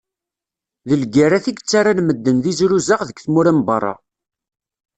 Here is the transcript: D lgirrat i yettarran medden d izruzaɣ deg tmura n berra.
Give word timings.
D 0.87 0.89
lgirrat 1.01 1.45
i 1.51 1.53
yettarran 1.53 1.99
medden 2.05 2.37
d 2.43 2.45
izruzaɣ 2.51 3.01
deg 3.07 3.17
tmura 3.23 3.51
n 3.57 3.59
berra. 3.67 3.93